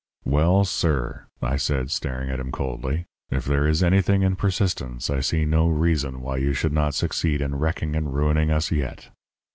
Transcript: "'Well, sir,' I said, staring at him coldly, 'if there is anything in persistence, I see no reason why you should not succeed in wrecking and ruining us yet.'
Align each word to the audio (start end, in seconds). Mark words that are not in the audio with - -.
"'Well, 0.25 0.65
sir,' 0.65 1.25
I 1.43 1.57
said, 1.57 1.91
staring 1.91 2.31
at 2.31 2.39
him 2.39 2.51
coldly, 2.51 3.05
'if 3.29 3.45
there 3.45 3.67
is 3.67 3.83
anything 3.83 4.23
in 4.23 4.35
persistence, 4.35 5.11
I 5.11 5.19
see 5.19 5.45
no 5.45 5.67
reason 5.67 6.21
why 6.21 6.37
you 6.37 6.53
should 6.53 6.73
not 6.73 6.95
succeed 6.95 7.39
in 7.39 7.53
wrecking 7.59 7.95
and 7.95 8.11
ruining 8.11 8.49
us 8.49 8.71
yet.' 8.71 9.11